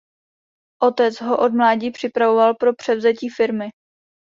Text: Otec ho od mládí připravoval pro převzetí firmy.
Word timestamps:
Otec 0.81 1.21
ho 1.21 1.37
od 1.39 1.53
mládí 1.53 1.91
připravoval 1.91 2.55
pro 2.55 2.73
převzetí 2.75 3.29
firmy. 3.29 3.69